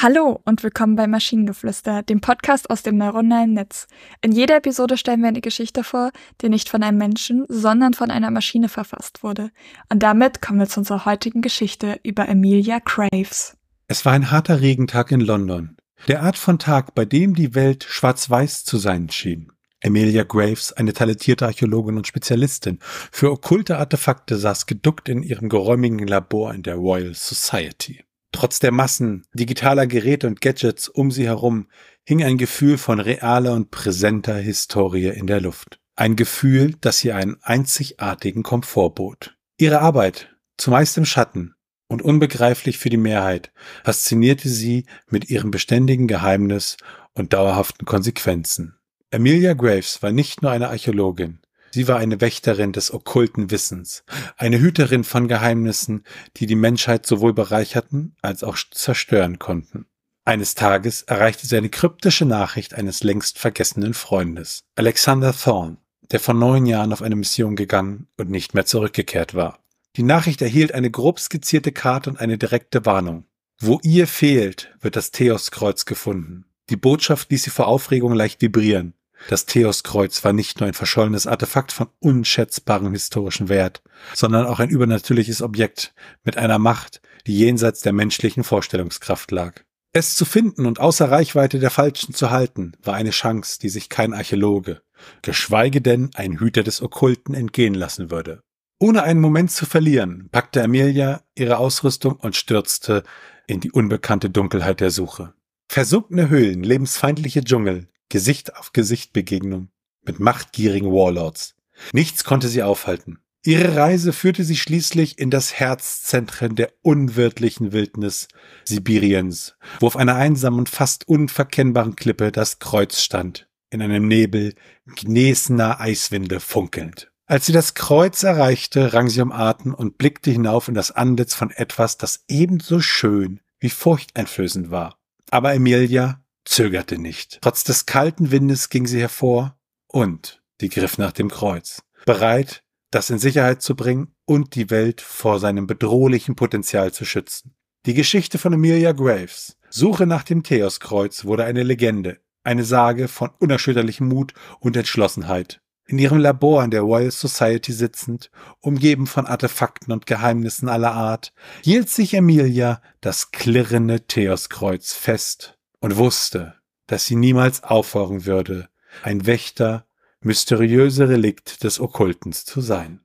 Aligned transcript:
Hallo 0.00 0.40
und 0.44 0.62
willkommen 0.62 0.94
bei 0.94 1.08
Maschinengeflüster, 1.08 2.04
dem 2.04 2.20
Podcast 2.20 2.70
aus 2.70 2.84
dem 2.84 2.98
neuronalen 2.98 3.54
Netz. 3.54 3.88
In 4.20 4.30
jeder 4.30 4.58
Episode 4.58 4.96
stellen 4.96 5.22
wir 5.22 5.26
eine 5.26 5.40
Geschichte 5.40 5.82
vor, 5.82 6.12
die 6.40 6.48
nicht 6.48 6.68
von 6.68 6.84
einem 6.84 6.98
Menschen, 6.98 7.46
sondern 7.48 7.94
von 7.94 8.12
einer 8.12 8.30
Maschine 8.30 8.68
verfasst 8.68 9.24
wurde. 9.24 9.50
Und 9.88 10.04
damit 10.04 10.40
kommen 10.40 10.60
wir 10.60 10.68
zu 10.68 10.78
unserer 10.78 11.04
heutigen 11.04 11.42
Geschichte 11.42 11.98
über 12.04 12.28
Emilia 12.28 12.78
Graves. 12.78 13.56
Es 13.88 14.04
war 14.04 14.12
ein 14.12 14.30
harter 14.30 14.60
Regentag 14.60 15.10
in 15.10 15.20
London. 15.20 15.76
Der 16.06 16.22
Art 16.22 16.38
von 16.38 16.60
Tag, 16.60 16.94
bei 16.94 17.04
dem 17.04 17.34
die 17.34 17.56
Welt 17.56 17.82
schwarz-weiß 17.82 18.64
zu 18.64 18.78
sein 18.78 19.10
schien. 19.10 19.50
Emilia 19.80 20.22
Graves, 20.22 20.72
eine 20.72 20.92
talentierte 20.92 21.44
Archäologin 21.46 21.96
und 21.96 22.06
Spezialistin 22.06 22.78
für 23.10 23.32
okkulte 23.32 23.78
Artefakte, 23.78 24.36
saß 24.36 24.66
geduckt 24.66 25.08
in 25.08 25.24
ihrem 25.24 25.48
geräumigen 25.48 26.06
Labor 26.06 26.54
in 26.54 26.62
der 26.62 26.76
Royal 26.76 27.14
Society. 27.14 28.04
Trotz 28.38 28.60
der 28.60 28.70
Massen 28.70 29.26
digitaler 29.32 29.88
Geräte 29.88 30.28
und 30.28 30.40
Gadgets 30.40 30.88
um 30.88 31.10
sie 31.10 31.26
herum 31.26 31.66
hing 32.04 32.22
ein 32.22 32.38
Gefühl 32.38 32.78
von 32.78 33.00
realer 33.00 33.52
und 33.52 33.72
präsenter 33.72 34.36
Historie 34.36 35.08
in 35.08 35.26
der 35.26 35.40
Luft. 35.40 35.80
Ein 35.96 36.14
Gefühl, 36.14 36.76
das 36.80 37.02
ihr 37.04 37.16
einen 37.16 37.38
einzigartigen 37.42 38.44
Komfort 38.44 38.90
bot. 38.94 39.36
Ihre 39.56 39.80
Arbeit, 39.80 40.36
zumeist 40.56 40.96
im 40.98 41.04
Schatten 41.04 41.56
und 41.88 42.00
unbegreiflich 42.00 42.78
für 42.78 42.90
die 42.90 42.96
Mehrheit, 42.96 43.50
faszinierte 43.82 44.48
sie 44.48 44.86
mit 45.08 45.30
ihrem 45.30 45.50
beständigen 45.50 46.06
Geheimnis 46.06 46.76
und 47.14 47.32
dauerhaften 47.32 47.86
Konsequenzen. 47.86 48.78
Emilia 49.10 49.54
Graves 49.54 50.00
war 50.00 50.12
nicht 50.12 50.42
nur 50.42 50.52
eine 50.52 50.68
Archäologin, 50.68 51.40
sie 51.70 51.88
war 51.88 51.98
eine 51.98 52.20
Wächterin 52.20 52.72
des 52.72 52.92
okkulten 52.92 53.50
Wissens, 53.50 54.04
eine 54.36 54.60
Hüterin 54.60 55.04
von 55.04 55.28
Geheimnissen, 55.28 56.04
die 56.36 56.46
die 56.46 56.56
Menschheit 56.56 57.06
sowohl 57.06 57.32
bereicherten 57.32 58.16
als 58.22 58.42
auch 58.44 58.56
zerstören 58.70 59.38
konnten. 59.38 59.86
Eines 60.24 60.54
Tages 60.54 61.02
erreichte 61.02 61.46
sie 61.46 61.56
eine 61.56 61.70
kryptische 61.70 62.26
Nachricht 62.26 62.74
eines 62.74 63.02
längst 63.02 63.38
vergessenen 63.38 63.94
Freundes, 63.94 64.64
Alexander 64.76 65.32
Thorne, 65.32 65.78
der 66.10 66.20
vor 66.20 66.34
neun 66.34 66.66
Jahren 66.66 66.92
auf 66.92 67.00
eine 67.02 67.16
Mission 67.16 67.56
gegangen 67.56 68.08
und 68.18 68.28
nicht 68.28 68.52
mehr 68.52 68.66
zurückgekehrt 68.66 69.34
war. 69.34 69.60
Die 69.96 70.02
Nachricht 70.02 70.42
erhielt 70.42 70.72
eine 70.72 70.90
grob 70.90 71.18
skizzierte 71.18 71.72
Karte 71.72 72.10
und 72.10 72.20
eine 72.20 72.36
direkte 72.36 72.84
Warnung. 72.84 73.24
Wo 73.58 73.80
ihr 73.82 74.06
fehlt, 74.06 74.74
wird 74.80 74.96
das 74.96 75.10
Theoskreuz 75.10 75.86
gefunden. 75.86 76.44
Die 76.70 76.76
Botschaft 76.76 77.30
ließ 77.30 77.44
sie 77.44 77.50
vor 77.50 77.66
Aufregung 77.66 78.12
leicht 78.12 78.42
vibrieren. 78.42 78.94
Das 79.28 79.46
Theoskreuz 79.46 80.24
war 80.24 80.32
nicht 80.32 80.60
nur 80.60 80.68
ein 80.68 80.74
verschollenes 80.74 81.26
Artefakt 81.26 81.72
von 81.72 81.88
unschätzbarem 81.98 82.92
historischen 82.92 83.48
Wert, 83.48 83.82
sondern 84.14 84.46
auch 84.46 84.60
ein 84.60 84.70
übernatürliches 84.70 85.42
Objekt 85.42 85.92
mit 86.24 86.36
einer 86.36 86.58
Macht, 86.58 87.00
die 87.26 87.36
jenseits 87.36 87.80
der 87.80 87.92
menschlichen 87.92 88.44
Vorstellungskraft 88.44 89.30
lag. 89.30 89.64
Es 89.92 90.14
zu 90.14 90.24
finden 90.24 90.66
und 90.66 90.80
außer 90.80 91.10
Reichweite 91.10 91.58
der 91.58 91.70
Falschen 91.70 92.14
zu 92.14 92.30
halten, 92.30 92.72
war 92.82 92.94
eine 92.94 93.10
Chance, 93.10 93.58
die 93.60 93.68
sich 93.68 93.88
kein 93.88 94.12
Archäologe, 94.12 94.82
geschweige 95.22 95.80
denn 95.80 96.10
ein 96.14 96.38
Hüter 96.38 96.62
des 96.62 96.82
Okkulten 96.82 97.34
entgehen 97.34 97.74
lassen 97.74 98.10
würde. 98.10 98.42
Ohne 98.78 99.02
einen 99.02 99.20
Moment 99.20 99.50
zu 99.50 99.66
verlieren, 99.66 100.28
packte 100.30 100.62
Amelia 100.62 101.22
ihre 101.34 101.58
Ausrüstung 101.58 102.14
und 102.14 102.36
stürzte 102.36 103.02
in 103.46 103.60
die 103.60 103.72
unbekannte 103.72 104.30
Dunkelheit 104.30 104.80
der 104.80 104.90
Suche. 104.90 105.34
Versunkene 105.68 106.28
Höhlen, 106.28 106.62
lebensfeindliche 106.62 107.42
Dschungel, 107.42 107.88
Gesicht 108.08 108.56
auf 108.56 108.72
Gesicht 108.72 109.12
Begegnung 109.12 109.68
mit 110.04 110.20
machtgierigen 110.20 110.90
Warlords. 110.90 111.54
Nichts 111.92 112.24
konnte 112.24 112.48
sie 112.48 112.62
aufhalten. 112.62 113.18
Ihre 113.44 113.76
Reise 113.76 114.12
führte 114.12 114.42
sie 114.44 114.56
schließlich 114.56 115.18
in 115.18 115.30
das 115.30 115.54
Herzzentrum 115.54 116.56
der 116.56 116.72
unwirtlichen 116.82 117.72
Wildnis 117.72 118.28
Sibiriens, 118.64 119.54
wo 119.80 119.86
auf 119.86 119.96
einer 119.96 120.16
einsamen 120.16 120.58
und 120.58 120.68
fast 120.68 121.06
unverkennbaren 121.06 121.94
Klippe 121.94 122.32
das 122.32 122.58
Kreuz 122.58 123.00
stand, 123.00 123.48
in 123.70 123.80
einem 123.80 124.08
Nebel 124.08 124.54
gnäsender 124.86 125.80
Eiswinde 125.80 126.40
funkelnd. 126.40 127.12
Als 127.26 127.46
sie 127.46 127.52
das 127.52 127.74
Kreuz 127.74 128.22
erreichte, 128.22 128.92
rang 128.94 129.08
sie 129.08 129.20
um 129.20 129.32
Atem 129.32 129.74
und 129.74 129.98
blickte 129.98 130.30
hinauf 130.30 130.68
in 130.68 130.74
das 130.74 130.90
Antlitz 130.90 131.34
von 131.34 131.50
etwas, 131.50 131.96
das 131.96 132.24
ebenso 132.26 132.80
schön 132.80 133.40
wie 133.60 133.70
furchteinflößend 133.70 134.70
war. 134.70 134.98
Aber 135.30 135.52
Emilia 135.54 136.24
zögerte 136.48 136.98
nicht. 136.98 137.38
Trotz 137.42 137.64
des 137.64 137.86
kalten 137.86 138.30
Windes 138.30 138.68
ging 138.70 138.86
sie 138.86 139.00
hervor 139.00 139.56
und 139.86 140.42
die 140.60 140.68
griff 140.68 140.98
nach 140.98 141.12
dem 141.12 141.28
Kreuz, 141.28 141.82
bereit, 142.04 142.64
das 142.90 143.10
in 143.10 143.18
Sicherheit 143.18 143.62
zu 143.62 143.76
bringen 143.76 144.14
und 144.24 144.54
die 144.54 144.70
Welt 144.70 145.00
vor 145.00 145.38
seinem 145.38 145.66
bedrohlichen 145.66 146.34
Potenzial 146.34 146.92
zu 146.92 147.04
schützen. 147.04 147.54
Die 147.86 147.94
Geschichte 147.94 148.38
von 148.38 148.54
Amelia 148.54 148.92
Graves, 148.92 149.56
Suche 149.70 150.06
nach 150.06 150.24
dem 150.24 150.42
Theoskreuz, 150.42 151.24
wurde 151.24 151.44
eine 151.44 151.62
Legende, 151.62 152.18
eine 152.44 152.64
Sage 152.64 153.08
von 153.08 153.30
unerschütterlichem 153.38 154.08
Mut 154.08 154.32
und 154.60 154.76
Entschlossenheit. 154.76 155.60
In 155.86 155.98
ihrem 155.98 156.18
Labor 156.18 156.64
in 156.64 156.70
der 156.70 156.82
Royal 156.82 157.10
Society 157.10 157.72
sitzend, 157.72 158.30
umgeben 158.60 159.06
von 159.06 159.26
Artefakten 159.26 159.92
und 159.92 160.06
Geheimnissen 160.06 160.68
aller 160.68 160.92
Art, 160.92 161.32
hielt 161.62 161.88
sich 161.88 162.14
Emilia 162.14 162.82
das 163.00 163.30
klirrende 163.30 164.06
Theoskreuz 164.06 164.92
fest 164.92 165.57
und 165.80 165.96
wusste, 165.96 166.54
dass 166.86 167.06
sie 167.06 167.16
niemals 167.16 167.62
aufhören 167.62 168.26
würde, 168.26 168.68
ein 169.02 169.26
Wächter, 169.26 169.86
mysteriöse 170.20 171.08
Relikt 171.08 171.62
des 171.62 171.80
Okkultens 171.80 172.44
zu 172.44 172.60
sein. 172.60 173.00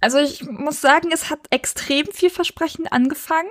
Also 0.00 0.18
ich 0.18 0.44
muss 0.44 0.80
sagen, 0.80 1.10
es 1.12 1.30
hat 1.30 1.38
extrem 1.50 2.06
vielversprechend 2.06 2.92
angefangen, 2.92 3.50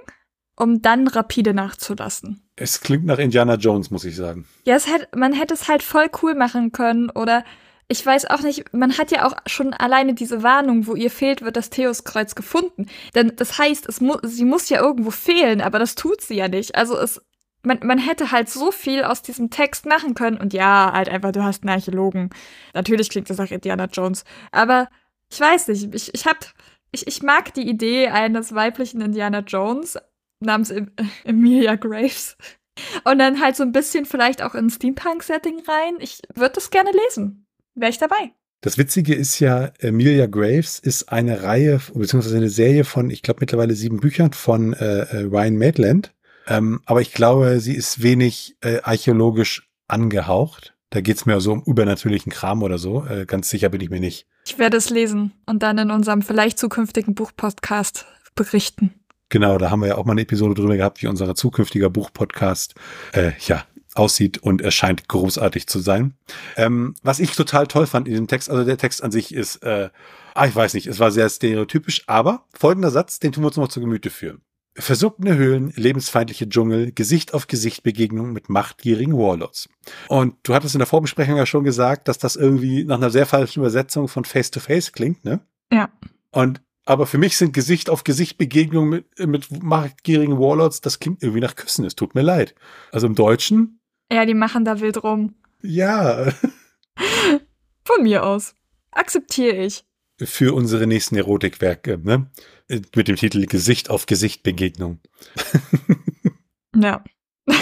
um 0.57 0.81
dann 0.81 1.07
rapide 1.07 1.53
nachzulassen. 1.53 2.47
Es 2.57 2.81
klingt 2.81 3.05
nach 3.05 3.19
Indiana 3.19 3.55
Jones, 3.55 3.89
muss 3.89 4.03
ich 4.03 4.15
sagen. 4.15 4.45
Ja, 4.65 4.75
es 4.75 4.87
hätte, 4.87 5.07
man 5.17 5.33
hätte 5.33 5.53
es 5.53 5.67
halt 5.67 5.81
voll 5.81 6.09
cool 6.21 6.35
machen 6.35 6.71
können 6.71 7.09
oder 7.09 7.43
ich 7.87 8.05
weiß 8.05 8.25
auch 8.27 8.41
nicht, 8.41 8.73
man 8.73 8.97
hat 8.97 9.11
ja 9.11 9.25
auch 9.25 9.35
schon 9.47 9.73
alleine 9.73 10.13
diese 10.13 10.43
Warnung, 10.43 10.87
wo 10.87 10.95
ihr 10.95 11.11
fehlt, 11.11 11.41
wird 11.41 11.57
das 11.57 11.69
Theoskreuz 11.69 12.35
gefunden. 12.35 12.85
Denn 13.15 13.33
das 13.35 13.57
heißt, 13.57 13.87
es 13.89 13.99
mu 13.99 14.15
sie 14.23 14.45
muss 14.45 14.69
ja 14.69 14.81
irgendwo 14.81 15.11
fehlen, 15.11 15.59
aber 15.59 15.77
das 15.77 15.95
tut 15.95 16.21
sie 16.21 16.35
ja 16.35 16.47
nicht. 16.47 16.75
Also 16.75 16.97
es 16.97 17.21
man, 17.63 17.79
man 17.83 17.97
hätte 17.97 18.31
halt 18.31 18.49
so 18.49 18.71
viel 18.71 19.03
aus 19.03 19.21
diesem 19.21 19.49
Text 19.49 19.85
machen 19.85 20.13
können. 20.15 20.37
Und 20.37 20.53
ja, 20.53 20.91
halt 20.93 21.09
einfach, 21.09 21.31
du 21.31 21.43
hast 21.43 21.63
einen 21.63 21.69
Archäologen. 21.69 22.29
Natürlich 22.73 23.09
klingt 23.09 23.29
das 23.29 23.37
nach 23.37 23.51
Indiana 23.51 23.85
Jones. 23.85 24.23
Aber 24.51 24.89
ich 25.31 25.39
weiß 25.39 25.67
nicht, 25.69 25.93
ich, 25.93 26.13
ich 26.13 26.25
hab, 26.25 26.37
ich, 26.91 27.07
ich 27.07 27.23
mag 27.23 27.53
die 27.53 27.67
Idee 27.67 28.07
eines 28.07 28.53
weiblichen 28.53 29.01
Indiana 29.01 29.39
Jones 29.39 29.97
namens 30.39 30.71
em 30.71 30.91
Emilia 31.23 31.75
Graves. 31.75 32.37
Und 33.03 33.19
dann 33.19 33.41
halt 33.41 33.55
so 33.55 33.63
ein 33.63 33.71
bisschen 33.71 34.05
vielleicht 34.05 34.41
auch 34.41 34.55
in 34.55 34.69
Steampunk-Setting 34.69 35.61
rein. 35.67 35.95
Ich 35.99 36.21
würde 36.33 36.55
das 36.55 36.71
gerne 36.71 36.91
lesen. 36.91 37.45
Wäre 37.75 37.91
ich 37.91 37.97
dabei. 37.97 38.33
Das 38.61 38.77
Witzige 38.77 39.15
ist 39.15 39.39
ja, 39.39 39.71
Emilia 39.79 40.27
Graves 40.27 40.77
ist 40.77 41.11
eine 41.11 41.41
Reihe, 41.41 41.81
beziehungsweise 41.93 42.37
eine 42.37 42.49
Serie 42.49 42.83
von, 42.83 43.09
ich 43.09 43.23
glaube, 43.23 43.39
mittlerweile 43.41 43.73
sieben 43.73 43.99
Büchern 43.99 44.33
von 44.33 44.73
äh, 44.73 44.99
äh 44.99 45.21
Ryan 45.23 45.57
Maitland. 45.57 46.13
Ähm, 46.47 46.81
aber 46.85 47.01
ich 47.01 47.13
glaube, 47.13 47.59
sie 47.59 47.75
ist 47.75 48.01
wenig 48.01 48.55
äh, 48.61 48.81
archäologisch 48.81 49.69
angehaucht. 49.87 50.73
Da 50.89 51.01
geht's 51.01 51.25
mir 51.25 51.39
so 51.39 51.53
um 51.53 51.63
übernatürlichen 51.63 52.31
Kram 52.31 52.63
oder 52.63 52.77
so. 52.77 53.05
Äh, 53.05 53.25
ganz 53.25 53.49
sicher 53.49 53.69
bin 53.69 53.81
ich 53.81 53.89
mir 53.89 53.99
nicht. 53.99 54.27
Ich 54.45 54.57
werde 54.57 54.77
es 54.77 54.89
lesen 54.89 55.31
und 55.45 55.63
dann 55.63 55.77
in 55.77 55.91
unserem 55.91 56.21
vielleicht 56.21 56.59
zukünftigen 56.59 57.15
Buchpodcast 57.15 58.05
berichten. 58.35 58.93
Genau, 59.29 59.57
da 59.57 59.71
haben 59.71 59.81
wir 59.81 59.87
ja 59.87 59.97
auch 59.97 60.05
mal 60.05 60.11
eine 60.11 60.21
Episode 60.21 60.55
drüber 60.55 60.75
gehabt, 60.75 61.01
wie 61.01 61.07
unser 61.07 61.33
zukünftiger 61.35 61.89
Buchpodcast 61.89 62.75
äh, 63.13 63.31
ja, 63.47 63.63
aussieht 63.93 64.39
und 64.39 64.61
erscheint 64.61 65.07
großartig 65.07 65.67
zu 65.67 65.79
sein. 65.79 66.15
Ähm, 66.57 66.95
was 67.03 67.19
ich 67.19 67.35
total 67.35 67.67
toll 67.67 67.87
fand 67.87 68.09
in 68.09 68.15
dem 68.15 68.27
Text, 68.27 68.49
also 68.49 68.65
der 68.65 68.77
Text 68.77 69.01
an 69.03 69.11
sich 69.11 69.33
ist, 69.33 69.63
äh, 69.63 69.89
ah, 70.33 70.45
ich 70.45 70.55
weiß 70.55 70.73
nicht, 70.73 70.87
es 70.87 70.99
war 70.99 71.11
sehr 71.11 71.29
stereotypisch, 71.29 72.03
aber 72.07 72.45
folgender 72.53 72.91
Satz, 72.91 73.19
den 73.19 73.31
tun 73.31 73.43
wir 73.43 73.47
uns 73.47 73.55
noch 73.55 73.63
mal 73.63 73.69
zu 73.69 73.79
Gemüte 73.79 74.09
führen. 74.09 74.41
Versunkene 74.75 75.35
Höhlen, 75.35 75.73
lebensfeindliche 75.75 76.47
Dschungel, 76.47 76.93
Gesicht 76.93 77.33
auf 77.33 77.47
Gesicht 77.47 77.83
Begegnung 77.83 78.31
mit 78.31 78.49
machtgierigen 78.49 79.17
Warlords. 79.17 79.67
Und 80.07 80.35
du 80.43 80.53
hattest 80.53 80.75
in 80.75 80.79
der 80.79 80.87
Vorbesprechung 80.87 81.35
ja 81.35 81.45
schon 81.45 81.65
gesagt, 81.65 82.07
dass 82.07 82.17
das 82.17 82.37
irgendwie 82.37 82.85
nach 82.85 82.97
einer 82.97 83.09
sehr 83.09 83.25
falschen 83.25 83.59
Übersetzung 83.59 84.07
von 84.07 84.23
Face 84.23 84.49
to 84.49 84.59
Face 84.61 84.93
klingt, 84.93 85.25
ne? 85.25 85.41
Ja. 85.71 85.89
Und 86.31 86.61
aber 86.85 87.05
für 87.05 87.17
mich 87.17 87.37
sind 87.37 87.53
Gesicht 87.53 87.89
auf 87.89 88.03
Gesicht 88.03 88.37
Begegnungen 88.37 88.89
mit, 89.17 89.27
mit 89.27 89.63
machtgierigen 89.63 90.39
Warlords, 90.39 90.81
das 90.81 90.99
klingt 90.99 91.21
irgendwie 91.21 91.41
nach 91.41 91.55
Küssen. 91.55 91.85
Es 91.85 91.95
tut 91.95 92.15
mir 92.15 92.21
leid. 92.21 92.55
Also 92.91 93.07
im 93.07 93.15
Deutschen. 93.15 93.79
Ja, 94.11 94.25
die 94.25 94.33
machen 94.33 94.65
da 94.65 94.79
wild 94.79 95.03
rum. 95.03 95.35
Ja. 95.61 96.33
Von 97.85 98.03
mir 98.03 98.25
aus. 98.25 98.55
Akzeptiere 98.91 99.57
ich. 99.57 99.85
Für 100.19 100.53
unsere 100.53 100.85
nächsten 100.85 101.15
Erotikwerke, 101.15 101.97
ne? 101.97 102.29
Mit 102.95 103.07
dem 103.07 103.15
Titel 103.15 103.45
Gesicht 103.45 103.89
auf 103.89 104.05
Gesicht 104.05 104.43
Begegnung. 104.43 104.99
ja. 106.75 107.03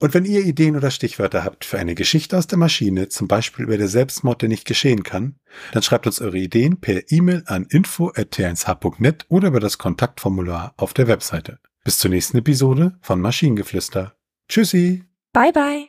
Und 0.00 0.14
wenn 0.14 0.24
ihr 0.24 0.44
Ideen 0.44 0.76
oder 0.76 0.92
Stichwörter 0.92 1.42
habt 1.42 1.64
für 1.64 1.78
eine 1.78 1.96
Geschichte 1.96 2.38
aus 2.38 2.46
der 2.46 2.58
Maschine, 2.58 3.08
zum 3.08 3.26
Beispiel 3.26 3.64
über 3.64 3.76
der 3.76 3.88
Selbstmord, 3.88 4.42
der 4.42 4.48
nicht 4.48 4.64
geschehen 4.64 5.02
kann, 5.02 5.40
dann 5.72 5.82
schreibt 5.82 6.06
uns 6.06 6.20
eure 6.20 6.38
Ideen 6.38 6.80
per 6.80 7.10
E-Mail 7.10 7.42
an 7.46 7.64
info.t1h.net 7.64 9.26
oder 9.28 9.48
über 9.48 9.60
das 9.60 9.78
Kontaktformular 9.78 10.72
auf 10.76 10.94
der 10.94 11.08
Webseite. 11.08 11.58
Bis 11.82 11.98
zur 11.98 12.10
nächsten 12.10 12.38
Episode 12.38 12.96
von 13.00 13.20
Maschinengeflüster. 13.20 14.14
Tschüssi. 14.48 15.04
Bye 15.32 15.52
bye. 15.52 15.88